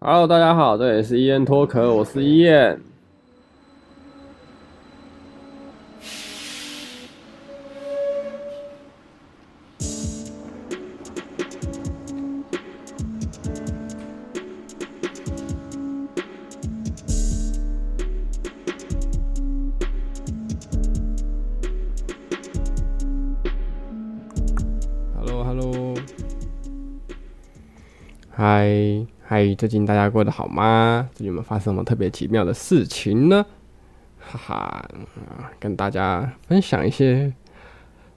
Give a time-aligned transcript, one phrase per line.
[0.00, 2.80] Hello，大家好，这里是伊恩脱壳，我是伊恩。
[25.16, 25.96] Hello，Hello，
[28.30, 29.17] 嗨。
[29.30, 31.06] 嗨，最近大家过得好吗？
[31.12, 33.44] 最近有没有发生什么特别奇妙的事情呢？
[34.18, 34.88] 哈哈，
[35.60, 37.30] 跟大家分享一些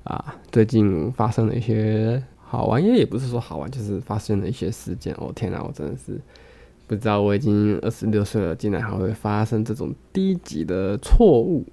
[0.05, 5.13] 啊，最近发生的一些好玩，因为也不是说好玩，就是发生了一些事件。
[5.15, 6.17] 哦天哪，我真的是
[6.87, 11.65] 不知道，我已经二十六岁了，竟然还会发生这种低级的错误。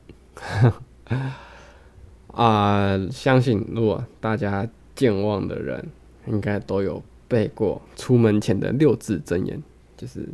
[2.34, 5.86] 啊，相信如果大家健忘的人，
[6.26, 7.00] 应该都有。
[7.28, 9.62] 背过出门前的六字真言，
[9.96, 10.26] 就是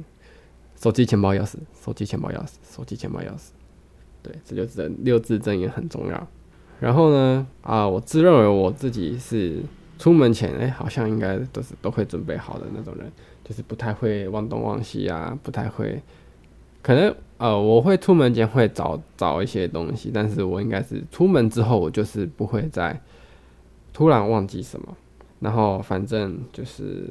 [0.80, 3.51] 手机、钱包、钥匙，手机、钱包、钥匙，手机、钱包、钥匙。
[4.23, 6.28] 对，这就是六字真言很重要。
[6.81, 9.62] 然后呢，啊，我自认为我自己是
[9.98, 13.11] 出门前，哎、好像应该都是都会准备好的那种人，
[13.45, 16.01] 就是不太会忘东忘西啊，不太会。
[16.83, 23.01] 可能呃，我会出门前会找找一些东西，但是我应该是出门之后，我就是不会再
[23.92, 24.97] 突然忘记什么。
[25.40, 27.08] 然后反正就是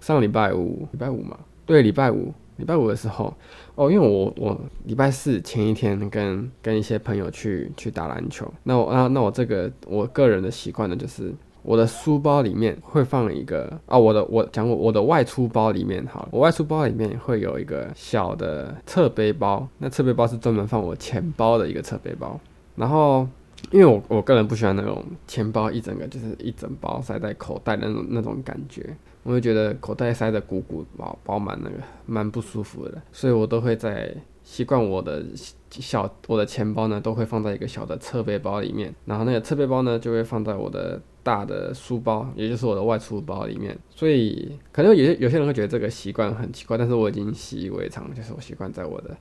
[0.00, 3.34] 上礼拜五，礼拜五嘛，对，礼拜五，礼拜五的时候，
[3.74, 22.40] 哦，因为我我礼拜四前一天跟跟一些朋友去去打篮球，那我那那我这个我个人的习惯呢，就是我的书包里面会放一个啊、我的我讲我我的外出包里面好了，我外出包里面会有一个小的侧背包，那侧背包是专门放我钱包的一个侧背包，
[22.76, 23.28] 然后。
[23.70, 35.24] 因为我我个人不喜欢那种钱包一整个就是一整包塞在口袋的那种那种感觉，我会觉得口袋塞得鼓鼓饱饱满那个蛮不舒服的，所以我都会在习惯我的
[35.70, 49.16] 小我的钱包呢都会放在一个小的侧背包里面，然后那个侧背包呢就会放在我的大的书包，也就是我的外出包里面，所以可能有些有些人会觉得这个习惯很奇怪，但是我已经习以为常，就是我习惯在我的。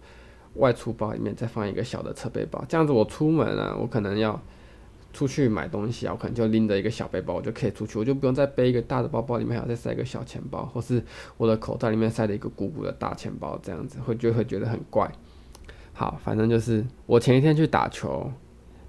[0.56, 4.40] 外出包里面再放一个小的侧背包，这样子我出门啊，我可能要
[5.14, 11.02] 出去买东西啊，我可能就拎着一个小背包，我就可以出去，我就不用再背一个大的包包，里面还要再塞一个小钱包，或是
[11.38, 15.12] 我的口袋里面塞了一个鼓鼓的大钱包，这样子会就会觉得很怪。
[15.94, 18.32] 好，反正就是我前一天去打球，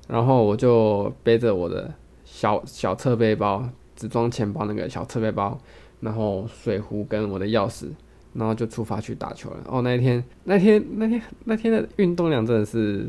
[0.08, 1.92] 然后我就背着我的
[2.24, 5.58] 小小侧背包，只装钱包那个小侧背包，
[6.00, 7.88] 然后水壶跟我的钥匙。
[8.32, 9.58] 然后就出发去打球了。
[9.66, 13.06] 哦，那一天，那天，那天，那天的运动量真的是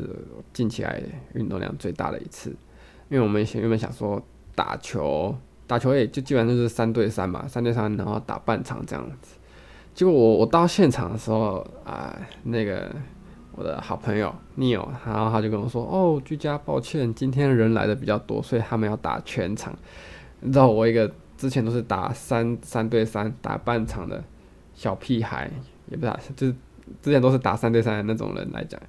[0.52, 1.02] 近期来
[1.34, 2.50] 运动量最大的一次。
[3.08, 4.20] 因为我们原本想说
[4.54, 9.36] 打球，打球也就基本上就是三对三嘛，三对三，然后打半场这样子。
[9.94, 12.90] 结果我我到现场的时候啊、那个
[13.54, 19.76] 我的好朋友 Neil，然后他就跟我说：“哦，居家抱歉，今天人来的比较多，所以他们要打全场。”
[20.40, 24.24] 你知道我一个之前都是打三三对三，打半场的。
[24.82, 25.48] 小屁孩
[25.88, 26.52] 也不打，就是
[27.00, 28.80] 之前都是打三对三的那种人来讲，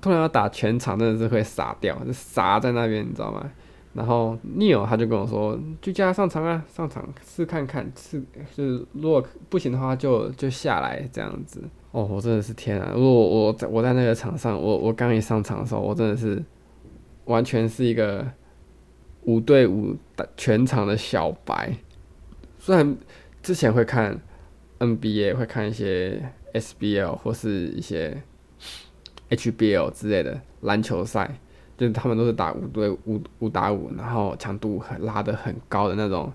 [0.00, 3.50] 突然要打全场，真的是会傻掉，就傻在那边，你知道吗？
[3.92, 8.22] 然后 Neil 他就跟我说：“就叫他上场啊，上场试看看，试
[8.54, 11.60] 就是如果不行的话就，就下来这样子。”
[11.90, 12.92] 哦，我真的是天啊！
[12.94, 16.40] 如果我我在我在那个场上，我我刚一上场的时候，我真的是
[17.24, 18.24] 完全是一个
[19.22, 21.76] 五对五打全场的小白，
[22.60, 22.96] 虽然
[23.42, 24.16] 之前会看。
[24.80, 26.20] NBA 会看一些
[26.54, 28.20] SBL 或是一些
[29.28, 31.38] HBL 之类的篮球赛，
[31.78, 36.32] 就是他们都是打五对五五打五，然后强度很拉得很高的那种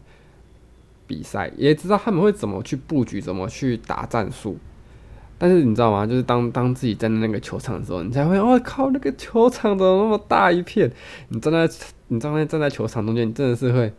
[1.05, 4.57] 比赛，也知道他们会怎么去布局，怎么去打战术。
[5.37, 6.05] 但是你知道吗？
[6.07, 10.89] 就是当当自己站在那个球场的时候，你才会，我靠，那个球场怎么那么大一片？
[11.27, 11.67] 你站在
[12.07, 13.91] 你站在站在球场中间，你真的是会。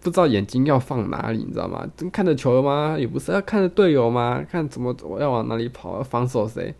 [0.00, 1.86] 不知道眼睛要放哪里，你知道吗？
[2.12, 2.96] 看着球吗？
[2.98, 4.44] 也不是，要看着队友吗？
[4.50, 6.74] 看怎么我要往哪里跑，要防守谁？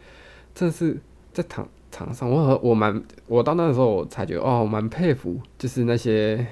[0.54, 1.00] 真的是
[1.32, 6.46] 在场场上，我我蛮我到那个时候我才觉得哦，蛮佩服，就是那些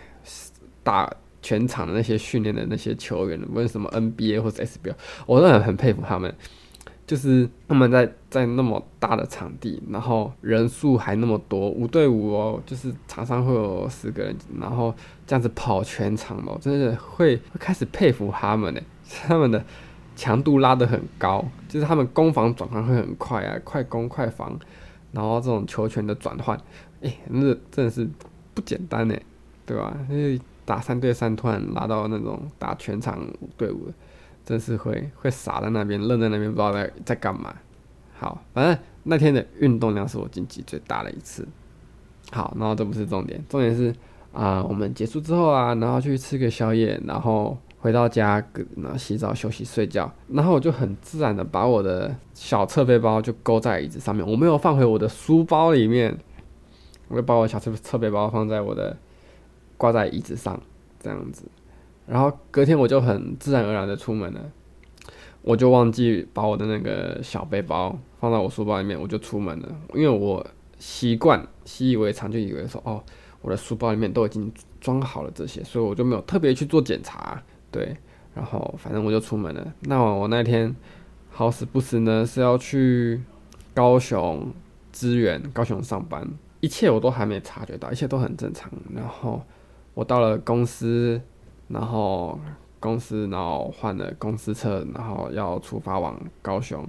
[0.82, 4.94] 打全场的那些训练的那些球员，无论什么 NBA 或者 SBL，
[5.26, 6.34] 我都很很佩服他们。
[7.06, 14.94] 就是他们在在那么大的场地，然后人数还那么多，五对五哦，就是场上会有十个人，然后
[15.26, 18.80] 这样子跑全场哦，真的会会开始佩服他们呢。
[19.26, 19.62] 他们的
[20.14, 24.56] 强度拉得很高，就是他们攻防转换会很快啊，快攻快防，
[25.12, 26.56] 然后这种球权的转换，
[27.02, 27.40] 哎，那
[27.70, 28.08] 真的是
[28.54, 29.14] 不简单呢，
[29.66, 29.96] 对吧？
[30.08, 33.92] 因为打三对三突然拉到那种打全场五对五。
[34.42, 37.54] 真是会会傻在那边，愣在那边，不知道在在干嘛。
[38.20, 41.48] 好，反正那天的运动量是我近期最大的一次。
[42.30, 43.94] 好，然后这不是重点，重点是
[44.32, 48.44] 啊、我们结束之后啊，然后去吃个宵夜，然后回到家，
[48.76, 56.14] 然后洗澡、休息、睡觉，然后我就很自然的把我的小侧背包就勾在椅子上面，我没有放回我的书包里面，
[57.08, 58.94] 我就把我小侧侧背包放在我的
[59.78, 60.60] 挂在椅子上，
[61.00, 61.44] 这样子，
[62.06, 64.40] 然后隔天我就很自然而然的出门了，
[65.42, 70.46] 我就忘记把我的那个小背包放到我书包里面，我就出门了，因为我。
[70.82, 73.04] 习惯习以为常，就以为说哦，
[73.42, 74.50] 我的书包里面都已经
[74.80, 77.38] 装好了这些，所以我就没有特别去做检查。
[77.70, 77.94] 对，
[78.34, 79.74] 然后反正我就出门了。
[79.80, 80.74] 那我那天
[81.28, 83.20] 好死不死呢，是要去
[83.74, 84.50] 高雄
[84.90, 86.26] 支援高雄上班，
[86.60, 88.72] 一切我都还没察觉到，一切都很正常。
[88.94, 89.42] 然后
[89.92, 91.20] 我到了公司，
[91.68, 92.40] 然后
[92.80, 96.84] 公司然后换了公司车，然后要出发往高雄。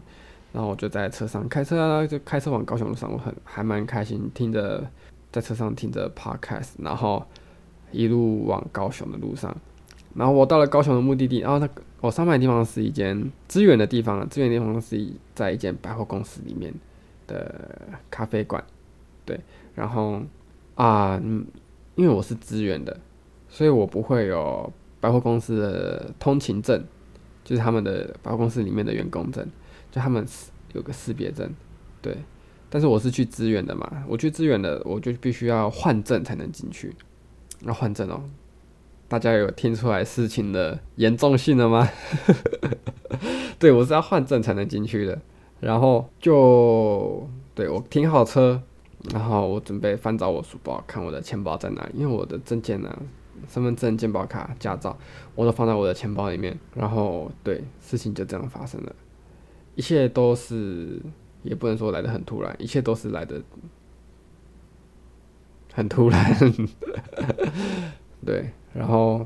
[0.53, 4.85] 然后我就在车上开车，就开车往高雄路上，我很还蛮开心，听着
[5.31, 7.23] 在车上听着 podcast，然后
[7.91, 9.55] 一路往高雄的路上。
[10.13, 11.69] 然后我到了高雄的目的地，然后那
[12.01, 16.73] 我上班的地方是一间支援的地方，支援的地方是在一间百货公司里面
[17.27, 18.61] 的咖啡馆。
[19.23, 19.39] 对，
[19.73, 20.21] 然后
[20.75, 21.17] 啊，
[21.95, 22.99] 因为我是支援的，
[23.47, 26.81] 所以我不会有百货公司的通勤证，
[27.43, 29.45] 就是他们的百货公司里面的员工证。
[29.91, 30.25] 就他们
[30.71, 31.53] 有个识别证，
[32.01, 32.15] 对，
[32.69, 36.95] 但是我是去支援的嘛，我去支援的，我就必须要换证才能进去，
[37.65, 38.23] 要换证哦。
[39.09, 41.89] 大家有听出来事情的严重性了吗？
[43.59, 45.19] 对，我是要换证才能进去的。
[45.59, 48.63] 然后就对，我停好车，
[49.11, 52.97] 然后我准备翻找我书包，看我的钱包在哪里，因为我的证件呢、
[53.47, 54.97] 身份证、健保卡、驾照，
[55.35, 56.57] 我都放在我的钱包里面。
[56.75, 58.95] 然后对，事情就这样发生了。
[59.75, 61.01] 一切都是，
[61.43, 63.41] 也不能说来得很突然，一切都是来得
[65.73, 66.35] 很突然。
[68.25, 69.25] 对，然后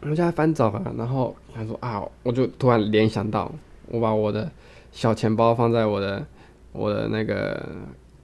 [0.00, 3.52] 我们在翻找啊，然后他说啊，我就突然联想到，
[3.88, 4.50] 我把我的
[4.90, 6.26] 小钱包放在我的
[6.72, 7.68] 我的那个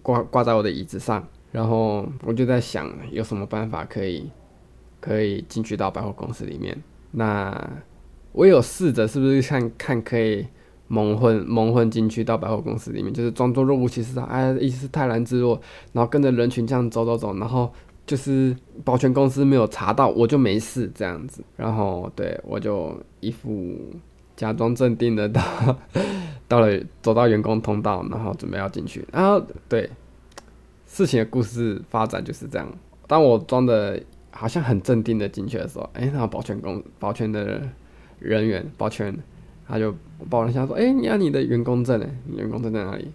[0.02, 4.30] 挂挂在我的椅子上，然后我就在想有什么办法可以
[5.04, 6.76] 可以进去到百货公司里面。
[7.10, 7.70] 那
[8.32, 10.46] 我有试着是不是看看可以。
[10.86, 15.58] 蒙混蒙混进去到百货公司里面，就是装作若无其事啊，哎，意思是泰然自若，
[15.94, 17.72] 然后跟着人群这样走走走，然后
[18.06, 18.54] 就是
[18.84, 21.42] 保全公司没有查到，我就没事这样子。
[21.56, 23.74] 然后对我就一副
[24.36, 25.42] 假装镇定的到
[26.46, 29.02] 到了走到员工通道，然后准备要进去。
[29.10, 29.88] 然后对
[30.86, 32.68] 事情的故事发展就是这样。
[33.06, 34.00] 当我装的
[34.34, 37.62] 好像很镇定的进去的时候，哎，然后保全公保全的
[38.18, 39.16] 人员保全。
[39.66, 39.94] 他就
[40.28, 42.06] 报了一下，说：“哎、你要你的员工证呢？
[42.36, 43.10] 员工证在哪里？”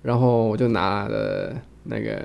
[0.00, 2.24] 然后我就拿了那个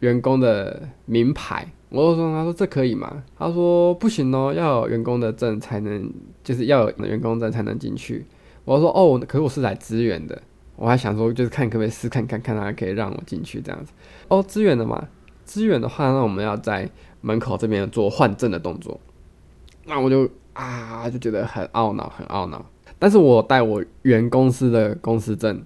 [0.00, 6.10] 员工的名牌，我就说：“他说这可以吗？”他说：“不行哦，要有员工的证才能，
[6.42, 8.24] 就是要有员工证才能进去。”
[8.64, 10.40] 我说：“哦，可是我是来支援的。”
[10.76, 13.92] 我还想说，就是看可不可以试看看看，他可以让我进去这样子。
[14.28, 15.08] 哦，支援的嘛，
[15.48, 16.88] 支援的话，那我们要在
[17.22, 19.00] 门口这边做换证的动作。
[19.86, 20.30] 那我就。
[20.58, 22.66] 啊，就觉得很懊恼，很懊恼。
[22.98, 25.62] 但是我带我原公司的公司证，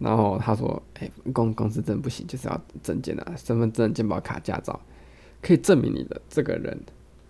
[0.00, 4.80] 然后他说：“哎、公公司证不行，就是要证件啊，身份证、健保卡、驾照，
[5.40, 6.76] 可以证明你的这个人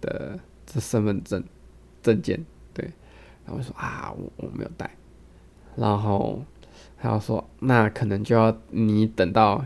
[0.01, 1.45] 的这身份证
[2.03, 2.91] 证件。”对，
[3.45, 4.91] 然后我说：“啊，我我没有带。”
[5.77, 6.43] 然后
[6.97, 9.63] 他要说：“那可能就要你等到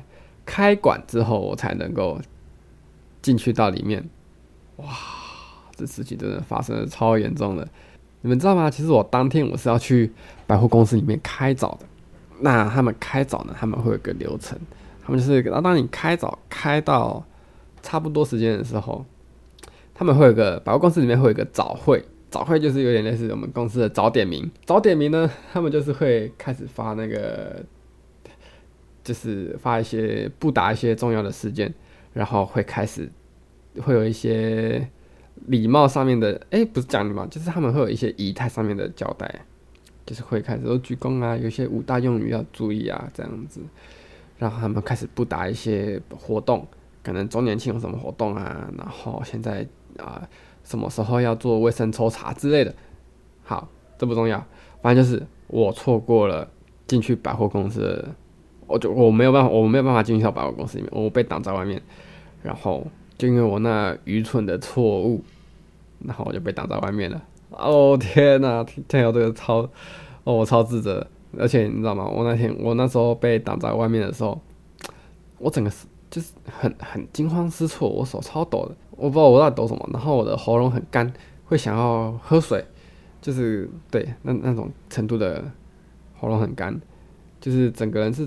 [0.51, 2.21] 开馆之后，我才能够
[3.23, 4.05] 进去到里面。”
[4.79, 4.87] 哇！
[5.77, 7.67] 这事情真的发生的超严重的，
[8.21, 8.69] 你们知道吗？
[8.69, 10.13] 其实我当天我是要去
[10.47, 11.87] 百货公司里面开早的。
[12.41, 14.59] 那他们开早呢，他们会有个流程，
[15.05, 17.25] 他们就是当当你开早开到
[17.81, 19.05] 差不多时间的时候，
[19.95, 24.51] 他们会有个百货公司里面会有个早会，早会就是有点类似我们公司的早点名。
[24.67, 27.65] 早点名呢，他们就是会开始发那个，
[29.11, 31.75] 就是发一些布达一些重要的事件，
[32.13, 33.11] 然后会开始
[33.81, 34.89] 会有一些。
[35.47, 39.27] 礼貌上面的，哎、不是讲礼貌，就是他们会有一些仪态上面的交代，
[40.05, 43.63] 就是会开始都鞠躬啊，有些五大用语要注意啊，这样子，
[44.39, 46.69] 然后他们开始布达一些活动，
[47.03, 50.29] 可能周年庆有什么活动啊，然后现在啊，
[50.63, 52.75] 什么时候要做卫生抽查之类的，
[53.43, 54.45] 好，这不重要，
[54.83, 56.47] 反正就是我错过了
[56.87, 58.15] 进去百货公司的，
[58.71, 61.83] 我就我没有办法，我没有办法进去到百货公司里面，我被挡在外面，
[62.43, 62.87] 然后。
[63.19, 65.23] 就因为我那愚蠢的错误，
[66.07, 67.23] 然后我就被挡在外面了。
[67.51, 69.59] 哦天哪，听听到这个超，
[70.25, 72.07] 哦我超自责，而且你知道吗？
[72.07, 74.41] 我那天我那时候被挡在外面的时候，
[75.37, 81.13] 我整个是就是很很惊慌失措，我手超抖的，我不知道我在抖什么，然后我的喉咙很干，
[81.45, 82.65] 会想要喝水，
[83.21, 85.45] 就是对那那种程度的
[86.19, 86.81] 喉咙很干，
[87.39, 88.27] 就是整个人是，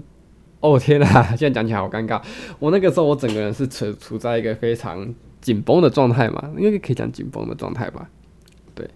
[0.64, 2.22] 哦天哪， 现在讲起来好尴尬，
[2.58, 8.10] 我那个时候我整个人是处处在一个非常紧绷的状态嘛，应该可以讲紧绷的状态吧。
[8.74, 8.90] 对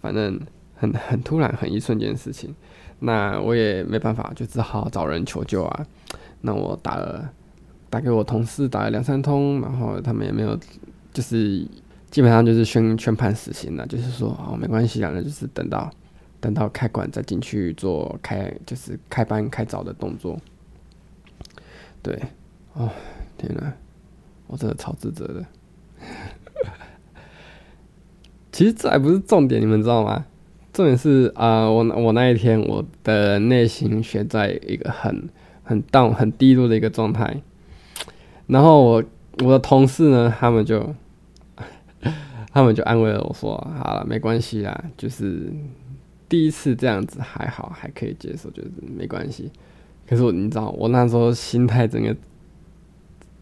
[0.00, 0.40] 反正
[0.74, 2.52] 很很突然，很一瞬间的事情，
[2.98, 5.86] 那我也没办法，就只好找人求救啊。
[6.40, 7.30] 那我打了，
[7.88, 10.58] 打给我同事，打了两三通，然后他们也没有，
[11.12, 11.64] 就是
[12.10, 15.88] 基本上就是宣宣判死刑了，就是说哦没关系啊，那就是等到
[16.40, 20.36] 等到开馆再进去做开，就是开班开早的动作。
[22.02, 22.20] 对，
[22.74, 22.90] 哦
[23.38, 23.72] 天呐，
[24.46, 25.44] 我真的超自责的。
[28.50, 30.26] 其实这还不是重点，你们知道吗？
[30.72, 35.28] 重点是啊、我我那一天我的内心悬在一个很
[35.62, 37.42] 很 down 很低落的一个状态，
[38.46, 39.04] 然后我
[39.44, 40.94] 我的同事呢，他们就
[42.52, 45.52] 他们就安慰了我说：“好了，没关系啦，就是
[46.28, 49.50] 第一次这样子还好，还可以接受，就是没关系。”
[50.06, 52.14] 可是你知道，我那时候心态整个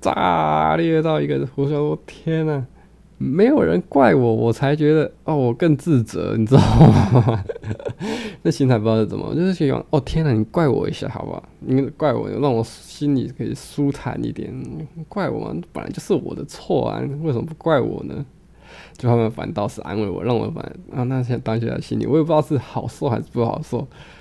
[0.01, 2.67] 炸裂到一个，我说天呐！
[3.23, 6.61] 没有人怪我，我才觉得哦，我更自责，你知道
[7.21, 7.45] 吗？
[8.41, 11.43] 那心态不知道是怎么，就是希望哦，天哪，你怪我一下好不好？
[11.59, 14.51] 你怪我，让我心里可以舒坦一点。
[15.07, 18.25] 怪我嘛，本来就是我的错啊，为什么不怪我呢？
[18.97, 23.81] 就他们反倒是安慰我，让我反啊，那现在当下心里，我也不知道是好受还是不好受，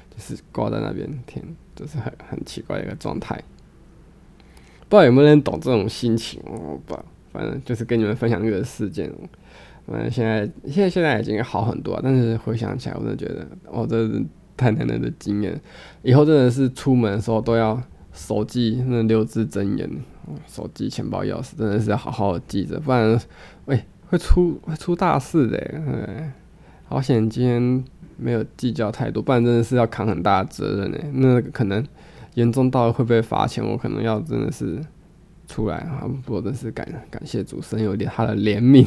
[0.10, 1.42] 就是挂在那边，天，
[1.80, 3.36] 就是很 很奇怪的一个状态。
[4.90, 6.42] 不知道有没有人懂这种心情？
[6.46, 6.98] 我不。
[7.32, 9.08] 反正就是跟你们分享这个事件，
[9.86, 14.26] 反正现在现在现在已经好很多，但是回想起来，我真的觉得，哦，这是
[14.58, 15.62] 太难得的经验。
[16.02, 17.80] 以后真的是出门的时候都要
[18.12, 19.88] 手记那六字真言，
[20.48, 23.22] 手机、钱包、钥匙，真的是要好好的记着，不然，
[23.66, 25.56] 喂、会出会出大事的。
[25.56, 26.32] 对，
[26.86, 27.86] 好险今天
[28.20, 30.98] 没有计较太多，不然真的是要扛很大的责任呢。
[31.14, 31.86] 那可能
[32.36, 34.80] 严重到会被罚钱，我可能要真的是。
[35.52, 36.08] 出来啊！
[36.24, 38.86] 不过真是感感谢主神有点他的怜悯。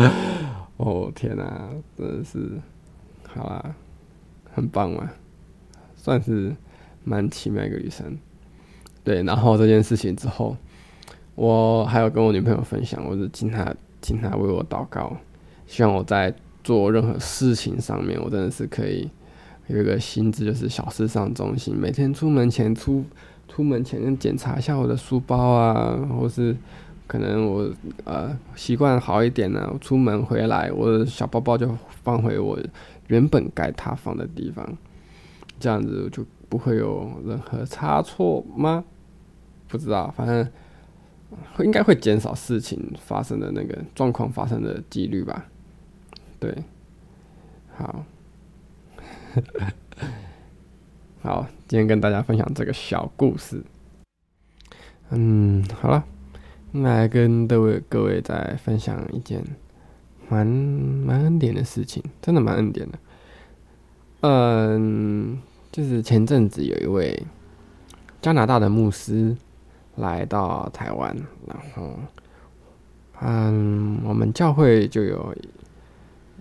[0.76, 2.60] 哦天哪、真的是
[3.26, 3.74] 好啊，
[4.52, 5.10] 很棒啊，
[5.96, 6.54] 算是
[7.04, 8.18] 蛮奇妙一个旅程。
[9.02, 10.54] 对，然后这件事情之后，
[11.34, 15.16] 我还有跟我女朋友分享，我就请她请她为我祷告，
[15.66, 16.34] 希望我在
[16.68, 19.08] 做任何事情上面，我真的是可以
[19.68, 23.02] 有一个心智，就是小事上中心，每天出门前出。
[23.50, 26.54] 出门前检查一下我的书包啊，或是
[27.06, 27.68] 可能我
[28.04, 31.66] 呃习惯好一点呢、出门回来我的小包包就
[32.04, 32.58] 放回我
[33.06, 34.76] 原本该它放的地方，
[35.58, 38.84] 这样子就不会有任何差错吗？
[39.66, 40.46] 不知道，反正
[41.54, 45.46] 会应该会减少事情发生的那个状况发生的几率吧。
[46.38, 46.64] 对，
[47.76, 48.04] 好。
[51.20, 53.62] 好，今天跟大家分享这个小故事。
[55.10, 56.04] 嗯，好了，
[56.72, 59.44] 来跟各位各位再分享一件
[60.28, 62.98] 蛮蛮恩典的事情，真的蛮恩典的。
[64.20, 65.38] 嗯，
[65.72, 67.26] 就是前阵子有一位
[68.22, 69.36] 加拿大的牧师
[69.96, 71.14] 来到台湾，
[71.46, 71.98] 然后，
[73.20, 75.34] 嗯，我们教会就有。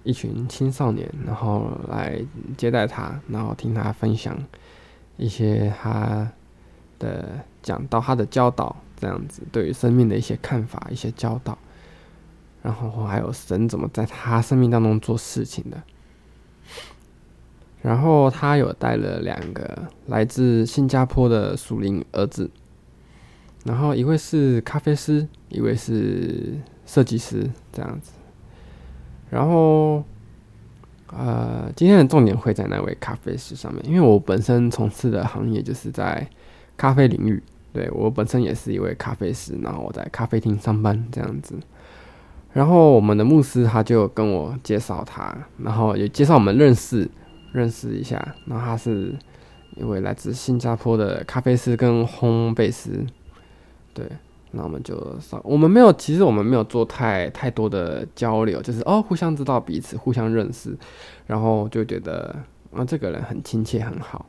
[0.08, 2.18] 一群青少年，然后来
[2.56, 4.42] 接待他，然后听他分享
[5.18, 6.32] 一些他
[6.98, 11.58] 的讲到他的教导，这样子对于生命的一些看法、一些教导，
[12.64, 15.84] 然后还有神怎么在他生命当中做事情的。
[17.82, 22.50] 然后他有带了两个来自新加坡的属灵儿子，
[23.66, 28.14] 然后一位是咖啡师，一位是设计师，这样子。
[29.30, 30.04] 然后，
[31.08, 36.28] 呃，今天的重点会在那位咖啡师上面，因为我本身从事的行业就是在
[36.78, 37.42] 咖啡领域，
[37.74, 41.56] 对，我本身也是一位咖啡师，然后我在咖啡厅上班这样子。
[42.54, 47.10] 然后我们的牧师他就跟我介绍他，然后也介绍我们认识
[47.52, 48.36] 认识一下。
[48.46, 49.14] 然后他是
[49.76, 53.06] 一位来自新加坡的咖啡师跟烘焙师，
[53.94, 54.06] 对。
[54.58, 60.76] 那我们就上，我们没有，其实我们没有做太太多的交流，就是哦，互相知道彼此，互相认识，
[61.28, 62.36] 然后就觉得
[62.74, 64.26] 啊，这个人很亲切，很好，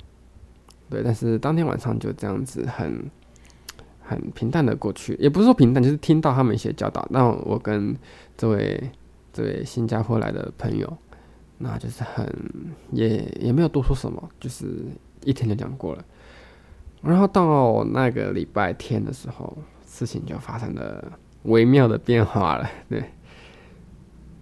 [0.90, 1.02] 对。
[1.02, 3.10] 但是当天晚上就这样子很
[4.00, 7.06] 很平淡的过去，也不是说平淡，就是听到他们一些教导。
[7.10, 7.96] 那我跟
[8.36, 8.90] 这位
[9.32, 10.94] 这位新加坡来的朋友，
[11.56, 12.30] 那就是很
[12.92, 14.84] 也也没有多说什么，就是
[15.24, 16.04] 一天就讲过了。
[17.00, 19.56] 然后到那个礼拜天的时候，
[19.88, 21.02] 事情就发生了
[21.44, 22.68] 微妙的变化了。
[22.88, 23.02] 对，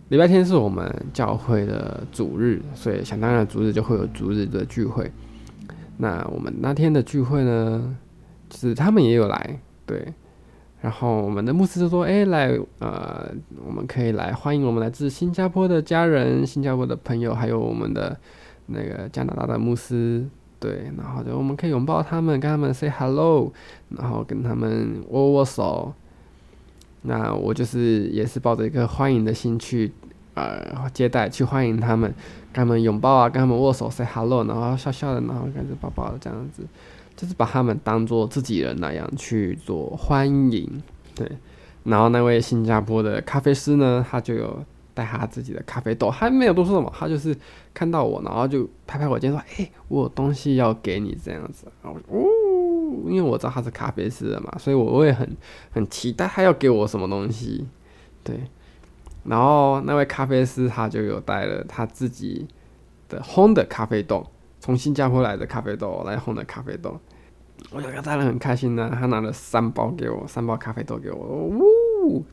[0.08, 5.10] 礼拜天是我们教会的主日，所以想当然主日就会有主日的聚会。
[5.98, 7.96] 那我们那天的聚会呢，
[8.50, 10.12] 就是他们也有来，对。
[10.82, 13.28] 然后我们的牧师就说：“哎，来，呃，
[13.66, 18.16] 我们可以来欢迎我们来自新加坡的家人、新加坡的朋友，还有我们的
[18.66, 20.24] 那个加拿大的牧师，
[20.58, 20.90] 对。
[20.96, 23.52] 然后就我们可以拥抱他们，跟他们 say hello，
[23.90, 25.92] 然后跟他们握握手。
[27.02, 29.92] 那我就是也是抱着一个欢迎的心去，
[30.34, 32.12] 呃，接待，去欢迎他们，
[32.52, 36.62] 跟他们拥抱啊，跟他们握手 say hello，然后笑笑的，然后跟着抱抱的这样子。”
[37.16, 40.82] 就是把他们当做自己人那样去做欢迎，
[41.14, 41.26] 对。
[41.84, 44.62] 然后那位新加坡的咖啡师呢，他就有
[44.96, 47.36] 带他自己的咖啡豆，还没有多说什么，他就是
[47.74, 52.24] 看到我，然后就拍拍我肩说：“哎、我有东西要给你这样子。”然后哦，
[53.06, 55.36] 因为我知道他是咖啡师的嘛，所以我也很
[55.70, 57.68] 很期待他要给我什么东西，
[58.24, 58.40] 对。
[59.24, 62.48] 然后那位咖啡师他就有带了他自己
[63.08, 64.26] 的烘的咖啡豆。
[64.58, 66.98] 从新加坡来的咖啡豆来烘的咖啡豆，
[67.70, 68.90] 我觉得他很开心呢。
[68.92, 71.62] 他拿了三包给我，三包咖啡豆给我，呜，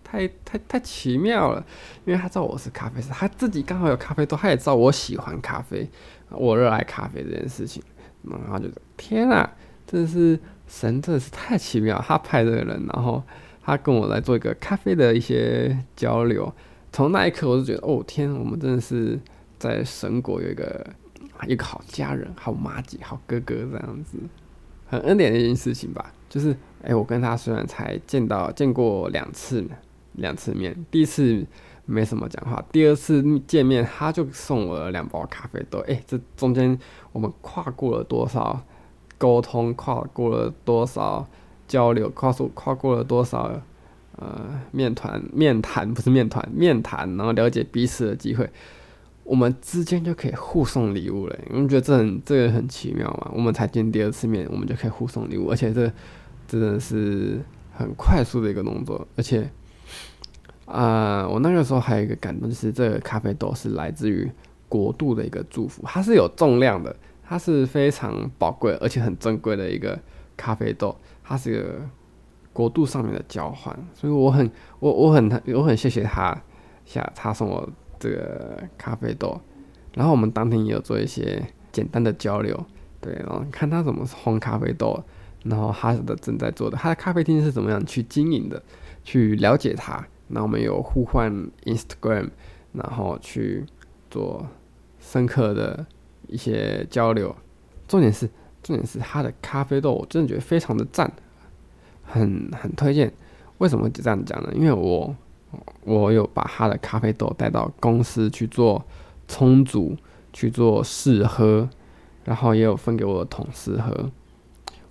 [0.04, 1.66] 太太太奇妙了。
[2.06, 5.90] 因为他知道我是咖啡师，他自己刚好有咖啡豆，他也知道我喜欢咖啡，
[6.30, 7.82] 我热爱咖啡这件事情。
[8.24, 9.52] 然后就天啊，
[9.86, 12.04] 真的是神，真的是太奇妙。
[12.08, 13.22] 他派这个人，然后
[13.62, 16.54] 他跟我来做一个咖啡的一些交流。
[16.92, 19.20] 从那一刻，我就觉得，哦天，我们真的是
[19.58, 20.86] 在神国有一个。
[21.46, 24.18] 一个好家人，好妈姐，好哥哥这样子，
[24.88, 26.14] 很恩典的一件事情吧。
[26.30, 29.64] 就是，哎、我跟他虽然才见到见过两次，
[30.14, 31.46] 两次面，第一次
[31.86, 35.78] 没什么讲话，第二次见面他就送我了两包咖啡豆。
[35.88, 36.76] 哎、这中间
[37.12, 38.60] 我们跨过了多少
[39.20, 41.28] 沟通，跨过了多少
[41.68, 43.62] 交流，跨过跨过了多少
[44.18, 48.50] 呃面团面谈，不是面团面谈，然后了解彼此的机会。
[49.24, 53.32] 我们之间就可以互送礼物了，你们觉得这很这个很奇妙吗？
[53.34, 55.90] 我们才见第二次面，我们就可以互送礼物，而且这
[56.46, 57.40] 真的是
[57.72, 59.08] 很快速的一个动作。
[59.16, 59.50] 而且，
[60.66, 64.30] 啊、我那个时候还有一个感动，就是这个咖啡豆是来自于
[64.68, 69.98] 国度的一个祝福，它是有重量的，它是非常宝贵而且很珍贵的一个
[70.36, 71.82] 咖啡豆，它是一个
[72.52, 76.40] 国度上面的交换，所以我很我我很我很谢谢他，
[76.84, 77.70] 下他送我。
[78.04, 79.40] 这个咖啡豆，
[79.94, 82.62] 然后我们当天也有做一些简单的交流，
[83.00, 85.02] 对，然后看他怎么烘咖啡豆，
[85.46, 88.62] 然后他的正在做的，他的咖啡厅是怎么样去经营的，
[89.06, 90.06] 去了解他。
[90.28, 91.32] 那我们有互换
[91.64, 92.30] Instagram，
[92.74, 93.66] 然后去
[94.12, 94.46] 做
[95.00, 95.86] 深刻的
[96.28, 97.34] 一些交流。
[97.88, 98.30] 重点是，
[98.62, 101.10] 重点是他的咖啡豆，我真的觉得非常的赞，
[102.04, 103.14] 很很推荐。
[103.60, 104.52] 为什么这样讲呢？
[104.54, 105.16] 因为我。
[105.84, 108.84] 我有把他的咖啡豆带到公司去做
[109.28, 109.96] 冲煮，
[110.32, 111.68] 去做试喝，
[112.24, 114.10] 然后也有分给我的同事喝。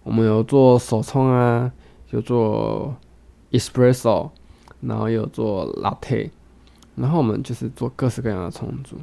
[0.02, 1.72] 我们有做手冲啊，
[2.10, 2.94] 有做
[3.50, 4.30] espresso，
[4.80, 6.30] 然后有做 latte，
[6.96, 8.96] 然后我们就是做各式各样的冲煮。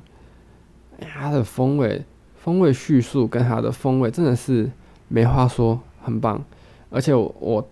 [1.00, 2.04] 哎呀，它的风味、
[2.36, 4.70] 风味叙述跟它的风味真的是
[5.08, 6.44] 没话说，很棒。
[6.90, 7.68] 而且，我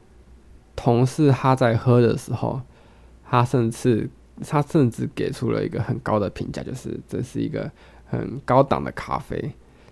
[0.75, 2.61] 同事他在喝的时候。
[3.29, 4.09] 他甚至，
[4.47, 7.69] 他甚至给出了一个很高的评价，就是这是一个
[8.05, 9.51] 很高档的咖啡。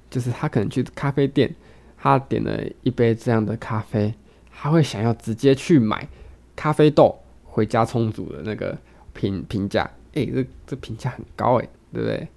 [0.10, 1.54] 就是他可能去咖啡店，
[1.98, 4.13] 他点了一杯这样的咖啡，
[4.50, 6.08] 他会想要直接去买
[6.56, 8.78] 咖啡豆回家冲煮的那个
[9.13, 9.84] 评评价。
[10.13, 12.28] 哎、欸，这这评价很高哎，对不对？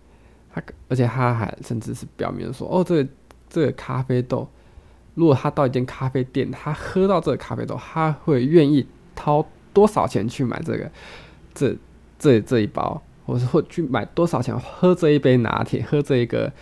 [0.53, 3.09] 他而且他还甚至是表明说，哦，这个
[3.49, 4.49] 这个咖啡豆，
[5.15, 8.85] 如果他到一间咖啡店，他喝到这个咖啡豆，他会愿意
[9.15, 9.47] 掏。
[9.79, 10.91] 多少钱去买这个？
[11.55, 11.77] 这
[12.19, 16.53] 这这一包，或是会去买多少钱喝这一杯拿铁，喝这一个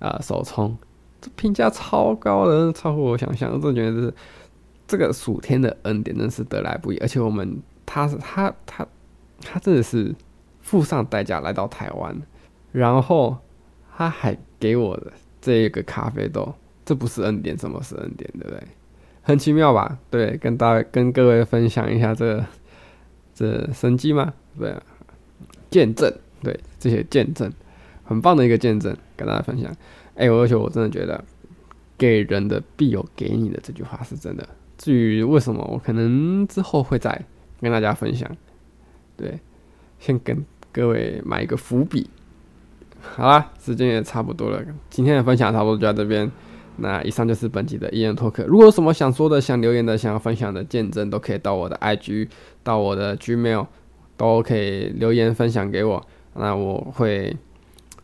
[0.00, 0.76] 呃手冲，
[1.20, 3.52] 这评价超高的，超乎我想象。
[3.52, 4.14] 我真的觉得是
[4.88, 6.96] 这个暑天的恩典，真是得来不易。
[6.98, 8.84] 而且我们他是他他
[9.40, 10.12] 他真的是
[10.60, 12.12] 付上代价来到台湾，
[12.72, 13.36] 然后
[13.96, 16.52] 他还给我的这一个咖啡豆，
[16.84, 18.28] 这不是恩典，什么是恩典？
[18.32, 18.60] 对不对？
[19.22, 19.96] 很奇妙吧？
[20.10, 22.44] 对，跟大跟各位分享一下这个、
[23.34, 24.32] 这神机吗？
[24.58, 24.74] 对、
[25.70, 27.52] 见证，对这些见证，
[28.04, 29.70] 很棒的一个见证，跟大家分享。
[30.14, 31.22] 哎、欸，而且我真的觉得，
[31.98, 34.48] 给人的必有给你的这句话是真的。
[34.78, 37.24] 至于为什么，我可能之后会再
[37.60, 38.30] 跟大家分享。
[39.16, 39.38] 对，
[39.98, 42.08] 先跟各位埋一个伏笔，
[43.00, 46.30] 好啦，时间也差不多了，今天的分享差不多就到这边。
[46.76, 48.44] 那以上就是本集的 Ian Talk。
[48.46, 52.28] 如果有什么想说的、想留言的、想要分享的见证，都可以到我的 IG、
[52.62, 53.66] 到我的 Gmail，
[54.16, 56.04] 都可以留言分享给我。
[56.34, 57.36] 那我会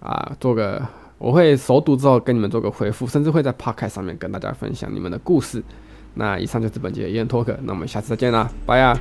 [0.00, 0.80] 啊做个，
[1.18, 5.62] 我会熟读之后跟你们做个回复，甚至会在 Podcast 上面跟大家分享你们的故事。
[6.14, 8.96] 那以上就是本集的 Ian Talk，那我们下次再见啦，拜呀。